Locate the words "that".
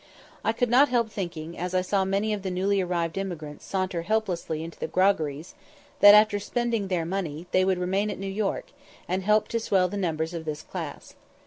5.99-6.15